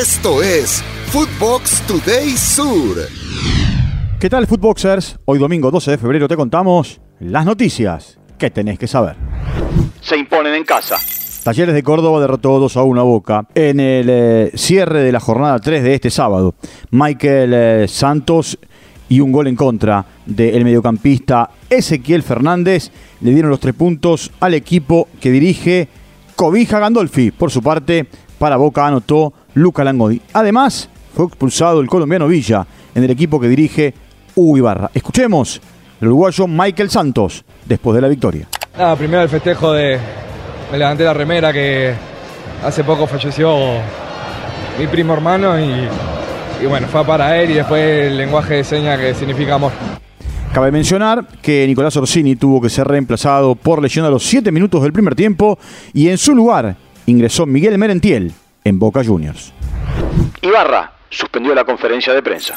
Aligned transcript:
Esto 0.00 0.42
es 0.42 0.82
Footbox 1.08 1.82
Today 1.86 2.30
Sur. 2.30 2.96
¿Qué 4.18 4.30
tal, 4.30 4.46
Footboxers? 4.46 5.18
Hoy 5.26 5.38
domingo 5.38 5.70
12 5.70 5.90
de 5.90 5.98
febrero 5.98 6.26
te 6.26 6.36
contamos 6.36 7.02
las 7.18 7.44
noticias 7.44 8.18
que 8.38 8.50
tenés 8.50 8.78
que 8.78 8.86
saber. 8.86 9.16
Se 10.00 10.16
imponen 10.16 10.54
en 10.54 10.64
casa. 10.64 10.96
Talleres 11.44 11.74
de 11.74 11.82
Córdoba 11.82 12.18
derrotó 12.18 12.58
2 12.58 12.78
a 12.78 12.82
1 12.82 12.98
a 12.98 13.04
Boca 13.04 13.46
en 13.54 13.78
el 13.78 14.06
eh, 14.08 14.50
cierre 14.54 15.02
de 15.02 15.12
la 15.12 15.20
jornada 15.20 15.58
3 15.58 15.82
de 15.82 15.94
este 15.94 16.08
sábado. 16.08 16.54
Michael 16.92 17.52
eh, 17.52 17.86
Santos 17.86 18.58
y 19.10 19.20
un 19.20 19.32
gol 19.32 19.48
en 19.48 19.56
contra 19.56 20.06
del 20.24 20.64
mediocampista 20.64 21.50
Ezequiel 21.68 22.22
Fernández 22.22 22.90
le 23.20 23.32
dieron 23.32 23.50
los 23.50 23.60
tres 23.60 23.74
puntos 23.74 24.30
al 24.40 24.54
equipo 24.54 25.08
que 25.20 25.30
dirige 25.30 25.88
Cobija 26.36 26.78
Gandolfi. 26.78 27.32
Por 27.32 27.50
su 27.50 27.62
parte, 27.62 28.06
para 28.38 28.56
Boca 28.56 28.86
anotó 28.86 29.34
Luca 29.54 29.84
Langodi. 29.84 30.20
Además, 30.32 30.88
fue 31.14 31.26
expulsado 31.26 31.80
el 31.80 31.88
colombiano 31.88 32.28
Villa 32.28 32.66
en 32.94 33.04
el 33.04 33.10
equipo 33.10 33.40
que 33.40 33.48
dirige 33.48 33.94
Hugo 34.34 34.56
Ibarra. 34.56 34.90
Escuchemos 34.94 35.60
el 36.00 36.08
uruguayo 36.08 36.46
Michael 36.46 36.90
Santos 36.90 37.44
después 37.66 37.94
de 37.94 38.00
la 38.00 38.08
victoria. 38.08 38.48
Nada, 38.76 38.96
primero 38.96 39.22
el 39.22 39.28
festejo 39.28 39.72
de. 39.72 39.98
Me 40.70 40.78
levanté 40.78 41.04
la 41.04 41.14
remera 41.14 41.52
que 41.52 41.92
hace 42.64 42.84
poco 42.84 43.06
falleció 43.06 43.56
mi 44.78 44.86
primo 44.86 45.12
hermano 45.14 45.58
y, 45.58 45.88
y 46.62 46.66
bueno, 46.66 46.86
fue 46.86 47.04
para 47.04 47.36
él 47.40 47.50
y 47.50 47.54
después 47.54 47.82
el 47.82 48.16
lenguaje 48.16 48.54
de 48.54 48.64
señas 48.64 48.98
que 48.98 49.14
significa 49.14 49.54
amor. 49.56 49.72
Cabe 50.54 50.72
mencionar 50.72 51.26
que 51.42 51.64
Nicolás 51.66 51.96
Orsini 51.96 52.36
tuvo 52.36 52.60
que 52.60 52.68
ser 52.68 52.86
reemplazado 52.86 53.54
por 53.54 53.82
lesión 53.82 54.04
a 54.04 54.10
los 54.10 54.24
7 54.24 54.50
minutos 54.50 54.82
del 54.82 54.92
primer 54.92 55.14
tiempo 55.14 55.58
y 55.92 56.08
en 56.08 56.18
su 56.18 56.34
lugar 56.34 56.76
ingresó 57.06 57.46
Miguel 57.46 57.78
Merentiel 57.78 58.32
en 58.64 58.78
Boca 58.78 59.04
Juniors. 59.04 59.52
Ibarra 60.42 60.92
suspendió 61.08 61.54
la 61.54 61.64
conferencia 61.64 62.12
de 62.12 62.22
prensa. 62.22 62.54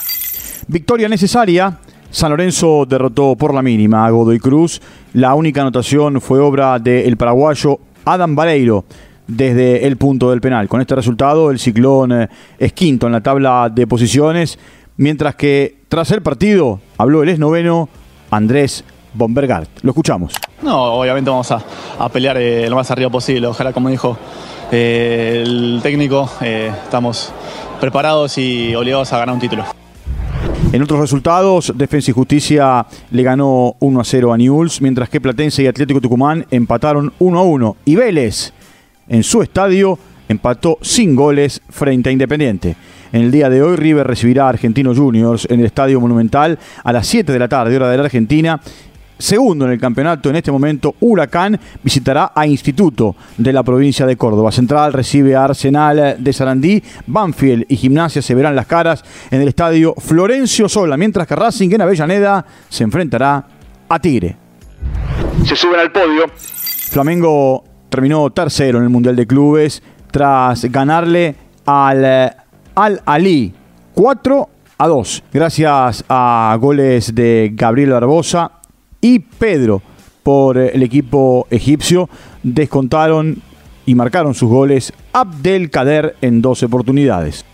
Victoria 0.67 1.09
necesaria. 1.09 1.80
San 2.09 2.30
Lorenzo 2.30 2.86
derrotó 2.86 3.36
por 3.36 3.53
la 3.53 3.64
mínima 3.64 4.05
a 4.05 4.09
Godoy 4.11 4.39
Cruz. 4.39 4.81
La 5.14 5.33
única 5.33 5.61
anotación 5.61 6.22
fue 6.22 6.39
obra 6.39 6.77
del 6.77 7.17
paraguayo 7.17 7.80
Adam 8.05 8.36
Vareiro 8.36 8.86
desde 9.25 9.88
el 9.88 9.97
punto 9.97 10.30
del 10.30 10.39
penal. 10.39 10.67
Con 10.67 10.80
este 10.80 10.95
resultado, 10.95 11.50
el 11.50 11.58
Ciclón 11.58 12.11
eh, 12.11 12.30
es 12.59 12.73
quinto 12.73 13.08
en 13.08 13.14
la 13.14 13.22
tabla 13.22 13.70
de 13.73 13.88
posiciones, 13.88 14.59
mientras 14.97 15.36
que 15.36 15.77
tras 15.88 16.11
el 16.11 16.22
partido 16.22 16.81
habló 16.97 17.23
el 17.23 17.30
esnoveno 17.30 17.89
Andrés 18.30 18.83
Bombergart. 19.14 19.70
Lo 19.81 19.92
escuchamos. 19.92 20.33
No, 20.61 20.94
obviamente 20.94 21.30
vamos 21.30 21.52
a, 21.52 21.64
a 21.97 22.09
pelear 22.09 22.38
eh, 22.38 22.70
lo 22.70 22.75
más 22.75 22.92
arriba 22.92 23.09
posible. 23.09 23.47
Ojalá, 23.47 23.73
como 23.73 23.89
dijo 23.89 24.17
eh, 24.73 25.43
el 25.45 25.79
técnico, 25.83 26.29
eh, 26.41 26.71
estamos 26.83 27.31
preparados 27.79 28.38
y 28.38 28.73
obligados 28.75 29.13
a 29.13 29.19
ganar 29.19 29.35
un 29.35 29.41
título. 29.41 29.63
En 30.71 30.81
otros 30.81 30.99
resultados, 30.99 31.71
Defensa 31.75 32.09
y 32.09 32.13
Justicia 32.13 32.85
le 33.11 33.23
ganó 33.23 33.75
1 33.80 33.99
a 33.99 34.03
0 34.03 34.33
a 34.33 34.38
Newell's, 34.38 34.81
mientras 34.81 35.07
que 35.07 35.21
Platense 35.21 35.61
y 35.61 35.67
Atlético 35.67 36.02
Tucumán 36.02 36.45
empataron 36.49 37.13
1 37.19 37.39
a 37.39 37.43
1. 37.43 37.77
Y 37.85 37.95
Vélez, 37.95 38.53
en 39.07 39.21
su 39.21 39.43
estadio, 39.43 39.99
empató 40.27 40.80
sin 40.81 41.15
goles 41.15 41.61
frente 41.69 42.09
a 42.09 42.11
Independiente. 42.11 42.75
En 43.11 43.21
el 43.21 43.31
día 43.31 43.49
de 43.52 43.61
hoy, 43.61 43.75
River 43.75 44.08
recibirá 44.08 44.47
a 44.47 44.49
Argentinos 44.49 44.97
Juniors 44.97 45.45
en 45.52 45.59
el 45.59 45.67
Estadio 45.67 46.02
Monumental 46.02 46.58
a 46.83 46.91
las 46.91 47.05
7 47.05 47.31
de 47.31 47.37
la 47.37 47.47
tarde, 47.47 47.75
hora 47.75 47.89
de 47.91 47.97
la 47.97 48.03
Argentina. 48.05 48.59
Segundo 49.17 49.66
en 49.66 49.72
el 49.72 49.80
campeonato 49.80 50.30
en 50.30 50.36
este 50.36 50.52
momento, 50.52 50.95
Huracán 51.00 51.59
visitará 51.81 52.31
a 52.36 52.45
Instituto 52.45 53.16
de 53.38 53.53
la 53.53 53.64
provincia 53.64 54.05
de 54.05 54.17
Córdoba. 54.17 54.52
Central 54.52 54.94
recibe 54.94 55.36
a 55.36 55.45
Arsenal 55.45 56.17
de 56.20 56.33
Sarandí, 56.33 56.83
Banfield 57.08 57.66
y 57.70 57.78
Gimnasia 57.78 58.22
se 58.22 58.36
verán 58.36 58.55
las 58.55 58.66
caras 58.66 59.03
en 59.31 59.42
el 59.42 59.47
estadio 59.47 59.94
Florencio 59.97 60.67
Sola, 60.67 60.97
mientras 60.97 61.28
que 61.28 61.36
Racing 61.36 61.70
en 61.72 61.81
Avellaneda 61.81 62.45
se 62.70 62.83
enfrentará 62.83 63.45
a 63.88 64.00
Tigre. 64.00 64.36
Se 65.45 65.55
suben 65.55 65.80
al 65.80 65.92
podio. 65.92 66.26
Flamengo 66.36 67.64
terminó 67.89 68.30
tercero 68.32 68.80
en 68.80 68.86
el 68.86 68.89
Mundial 68.89 69.16
de 69.16 69.27
Clubes 69.27 69.82
tras 70.11 70.66
ganarle 70.66 71.36
al 71.66 72.36
Al 72.76 73.02
Ali 73.05 73.54
4 73.93 74.49
a 74.77 74.87
2, 74.87 75.23
gracias 75.32 76.04
a 76.10 76.58
goles 76.60 77.14
de 77.14 77.52
Gabriel 77.54 77.92
Barbosa 77.92 78.62
y 79.03 79.19
Pedro 79.19 79.83
por 80.23 80.58
el 80.58 80.81
equipo 80.81 81.45
egipcio. 81.52 82.09
Descontaron 82.41 83.43
y 83.86 83.93
marcaron 83.93 84.33
sus 84.33 84.49
goles 84.49 84.93
Abdelkader 85.11 86.15
en 86.21 86.41
dos 86.41 86.64
oportunidades. 86.64 87.45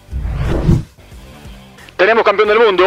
Tenemos 1.97 2.23
campeón 2.23 2.47
del 2.47 2.59
mundo. 2.59 2.85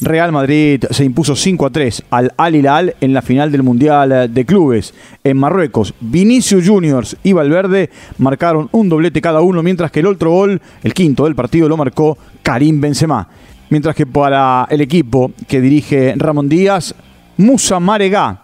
Real 0.00 0.30
Madrid 0.30 0.84
se 0.90 1.04
impuso 1.04 1.34
5 1.34 1.66
a 1.66 1.70
3 1.70 2.02
al 2.10 2.34
Al 2.36 2.54
Hilal 2.54 2.96
en 3.00 3.14
la 3.14 3.22
final 3.22 3.50
del 3.50 3.62
Mundial 3.62 4.32
de 4.32 4.44
Clubes 4.44 4.92
en 5.24 5.38
Marruecos. 5.38 5.94
Vinicius 6.00 6.68
Juniors 6.68 7.16
y 7.22 7.32
Valverde 7.32 7.88
marcaron 8.18 8.68
un 8.72 8.90
doblete 8.90 9.22
cada 9.22 9.40
uno, 9.40 9.62
mientras 9.62 9.90
que 9.90 10.00
el 10.00 10.06
otro 10.06 10.32
gol, 10.32 10.60
el 10.82 10.92
quinto 10.92 11.24
del 11.24 11.34
partido, 11.34 11.68
lo 11.68 11.78
marcó 11.78 12.18
Karim 12.42 12.80
Benzema. 12.80 13.28
Mientras 13.70 13.96
que 13.96 14.06
para 14.06 14.66
el 14.70 14.82
equipo 14.82 15.32
que 15.48 15.60
dirige 15.60 16.14
Ramón 16.16 16.48
Díaz, 16.48 16.94
Musa 17.36 17.80
Maregá 17.80 18.42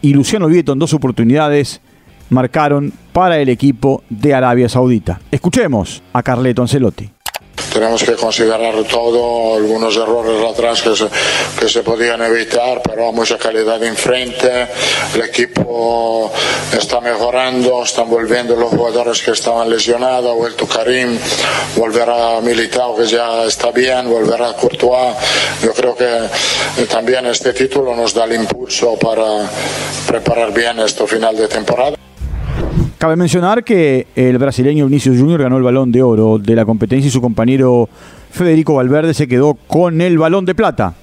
y 0.00 0.14
Luciano 0.14 0.46
Vieto 0.46 0.72
en 0.72 0.78
dos 0.78 0.94
oportunidades 0.94 1.80
marcaron 2.30 2.92
para 3.12 3.38
el 3.38 3.48
equipo 3.48 4.02
de 4.08 4.34
Arabia 4.34 4.68
Saudita. 4.68 5.20
Escuchemos 5.30 6.02
a 6.12 6.22
Carleto 6.22 6.62
Ancelotti. 6.62 7.17
Tenemos 7.78 8.02
que 8.02 8.16
considerar 8.16 8.74
todo, 8.90 9.54
algunos 9.54 9.96
errores 9.96 10.44
atrás 10.44 10.82
que 10.82 11.68
se, 11.68 11.80
podían 11.84 12.20
evitar, 12.22 12.82
pero 12.82 13.12
mucha 13.12 13.38
calidad 13.38 13.80
enfrente. 13.84 14.66
El 15.14 15.20
equipo 15.20 16.32
está 16.76 17.00
mejorando, 17.00 17.84
están 17.84 18.10
volviendo 18.10 18.56
los 18.56 18.70
jugadores 18.70 19.22
que 19.22 19.30
estaban 19.30 19.70
lesionados, 19.70 20.34
vuelto 20.34 20.66
Karim, 20.66 21.16
volverá 21.76 22.40
Militao 22.40 22.96
que 22.96 23.06
ya 23.06 23.44
está 23.44 23.70
bien, 23.70 24.10
volverá 24.10 24.54
Courtois. 24.54 25.14
Yo 25.62 25.72
creo 25.72 25.94
que 25.94 26.86
también 26.86 27.26
este 27.26 27.52
título 27.52 27.94
nos 27.94 28.12
da 28.12 28.24
el 28.24 28.32
impulso 28.32 28.96
para 28.96 29.48
preparar 30.08 30.52
bien 30.52 30.80
este 30.80 31.06
final 31.06 31.36
de 31.36 31.46
temporada. 31.46 32.07
Cabe 32.98 33.14
mencionar 33.14 33.62
que 33.62 34.08
el 34.16 34.38
brasileño 34.38 34.86
Vinicius 34.86 35.20
Junior 35.20 35.40
ganó 35.40 35.56
el 35.56 35.62
balón 35.62 35.92
de 35.92 36.02
oro 36.02 36.36
de 36.36 36.56
la 36.56 36.64
competencia 36.64 37.06
y 37.06 37.12
su 37.12 37.20
compañero 37.20 37.88
Federico 38.32 38.74
Valverde 38.74 39.14
se 39.14 39.28
quedó 39.28 39.54
con 39.54 40.00
el 40.00 40.18
balón 40.18 40.44
de 40.44 40.56
plata. 40.56 40.94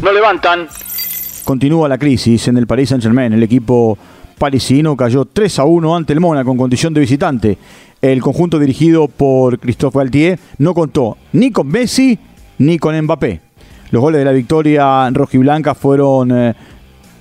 No 0.00 0.12
levantan. 0.12 0.68
Continúa 1.42 1.88
la 1.88 1.98
crisis 1.98 2.46
en 2.46 2.56
el 2.56 2.68
Paris 2.68 2.90
Saint-Germain. 2.90 3.32
El 3.32 3.42
equipo 3.42 3.98
parisino 4.38 4.96
cayó 4.96 5.24
3 5.24 5.58
a 5.58 5.64
1 5.64 5.96
ante 5.96 6.12
el 6.12 6.20
Mónaco 6.20 6.52
en 6.52 6.56
condición 6.56 6.94
de 6.94 7.00
visitante. 7.00 7.58
El 8.00 8.22
conjunto 8.22 8.60
dirigido 8.60 9.08
por 9.08 9.58
Christophe 9.58 9.98
Galtier 9.98 10.38
no 10.58 10.72
contó 10.72 11.16
ni 11.32 11.50
con 11.50 11.66
Messi 11.66 12.16
ni 12.58 12.78
con 12.78 12.96
Mbappé. 12.96 13.40
Los 13.90 14.02
goles 14.02 14.20
de 14.20 14.24
la 14.24 14.30
victoria 14.32 15.10
rojiblanca 15.10 15.74
fueron 15.74 16.30
eh, 16.30 16.54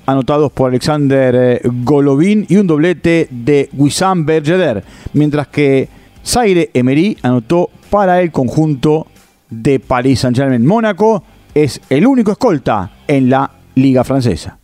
anotados 0.08 0.52
por 0.52 0.70
Alexander 0.70 1.36
eh, 1.36 1.62
Golovin 1.64 2.46
y 2.50 2.56
un 2.56 2.66
doblete 2.66 3.28
de 3.30 3.70
Wissam 3.74 4.26
Bergeder, 4.26 4.84
mientras 5.14 5.48
que 5.50 5.88
Zaire 6.26 6.72
Emery 6.74 7.18
anotó 7.22 7.70
para 7.90 8.22
el 8.22 8.32
conjunto 8.32 9.06
de 9.50 9.80
Paris 9.80 10.22
Saint-Germain. 10.22 10.66
Mónaco 10.66 11.24
es 11.54 11.80
el 11.90 12.08
único 12.08 12.32
escolta 12.32 12.92
en 13.08 13.30
la 13.30 13.52
liga 13.76 14.04
francesa. 14.04 14.58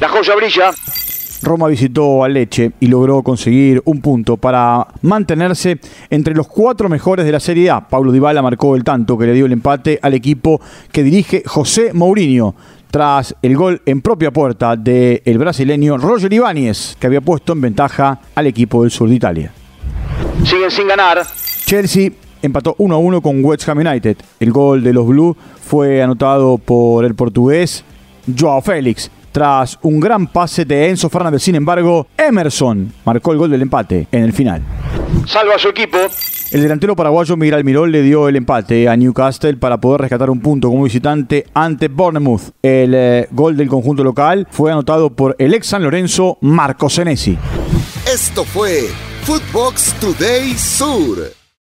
La 0.00 0.08
joya 0.08 0.34
brilla. 0.36 0.70
Roma 1.42 1.68
visitó 1.68 2.24
a 2.24 2.28
Leche 2.28 2.72
y 2.80 2.86
logró 2.86 3.22
conseguir 3.22 3.82
un 3.84 4.00
punto 4.00 4.38
para 4.38 4.86
mantenerse 5.02 5.78
entre 6.08 6.34
los 6.34 6.48
cuatro 6.48 6.88
mejores 6.88 7.26
de 7.26 7.32
la 7.32 7.40
Serie 7.40 7.70
A. 7.70 7.86
Paulo 7.86 8.12
Dybala 8.12 8.40
marcó 8.40 8.74
el 8.76 8.82
tanto 8.82 9.18
que 9.18 9.26
le 9.26 9.34
dio 9.34 9.44
el 9.46 9.52
empate 9.52 9.98
al 10.00 10.14
equipo 10.14 10.60
que 10.90 11.02
dirige 11.02 11.42
José 11.44 11.92
Mourinho 11.92 12.54
tras 12.94 13.34
el 13.42 13.56
gol 13.56 13.82
en 13.86 14.00
propia 14.00 14.30
puerta 14.30 14.76
del 14.76 15.36
brasileño 15.36 15.98
Roger 15.98 16.32
Ibáñez, 16.32 16.96
que 17.00 17.08
había 17.08 17.20
puesto 17.20 17.52
en 17.52 17.60
ventaja 17.60 18.20
al 18.36 18.46
equipo 18.46 18.82
del 18.82 18.92
sur 18.92 19.08
de 19.08 19.16
Italia. 19.16 19.52
Siguen 20.44 20.70
sin 20.70 20.86
ganar. 20.86 21.26
Chelsea 21.66 22.12
empató 22.40 22.76
1 22.78 22.94
a 22.94 22.98
1 22.98 23.20
con 23.20 23.44
West 23.44 23.68
Ham 23.68 23.78
United. 23.78 24.18
El 24.38 24.52
gol 24.52 24.84
de 24.84 24.92
los 24.92 25.08
Blues 25.08 25.36
fue 25.60 26.04
anotado 26.04 26.56
por 26.56 27.04
el 27.04 27.16
portugués 27.16 27.84
Joao 28.38 28.62
Félix. 28.62 29.10
Tras 29.32 29.76
un 29.82 29.98
gran 29.98 30.28
pase 30.28 30.64
de 30.64 30.88
Enzo 30.88 31.10
Fernández, 31.10 31.42
sin 31.42 31.56
embargo, 31.56 32.06
Emerson 32.16 32.92
marcó 33.04 33.32
el 33.32 33.38
gol 33.38 33.50
del 33.50 33.62
empate 33.62 34.06
en 34.12 34.22
el 34.22 34.32
final. 34.32 34.62
Salva 35.26 35.56
a 35.56 35.58
su 35.58 35.66
equipo. 35.66 35.98
El 36.54 36.62
delantero 36.62 36.94
paraguayo 36.94 37.36
Miguel 37.36 37.54
Almirón 37.54 37.90
le 37.90 38.00
dio 38.00 38.28
el 38.28 38.36
empate 38.36 38.88
a 38.88 38.96
Newcastle 38.96 39.56
para 39.56 39.78
poder 39.78 40.02
rescatar 40.02 40.30
un 40.30 40.38
punto 40.38 40.68
como 40.68 40.84
visitante 40.84 41.48
ante 41.52 41.88
Bournemouth. 41.88 42.52
El 42.62 42.94
eh, 42.94 43.26
gol 43.32 43.56
del 43.56 43.66
conjunto 43.66 44.04
local 44.04 44.46
fue 44.52 44.70
anotado 44.70 45.10
por 45.10 45.34
el 45.40 45.52
ex 45.52 45.66
San 45.66 45.82
Lorenzo 45.82 46.38
Marco 46.42 46.88
Senesi. 46.88 47.36
Esto 48.06 48.44
fue 48.44 48.82
Footbox 49.24 49.94
Today 49.94 50.54
Sur. 50.54 51.43